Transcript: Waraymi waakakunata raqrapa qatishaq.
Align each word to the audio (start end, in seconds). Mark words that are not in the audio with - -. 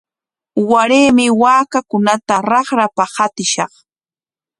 Waraymi 0.69 1.25
waakakunata 1.41 2.35
raqrapa 2.49 3.05
qatishaq. 3.15 3.73